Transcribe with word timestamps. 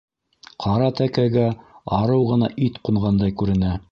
Ҡара 0.63 0.87
тәкәгә 0.99 1.43
арыу 1.99 2.25
ғына 2.31 2.51
ит 2.69 2.83
ҡунғандай 2.89 3.39
күренә. 3.43 3.79